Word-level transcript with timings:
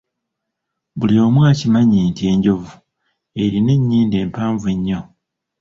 Buli 0.97 1.15
'omu 1.19 1.41
akimanyi 1.51 1.97
nti 2.09 2.23
enjovu 2.31 2.73
erina 3.43 3.71
ennyindo 3.77 4.15
empanvu 4.25 4.65
ennyo. 4.73 4.99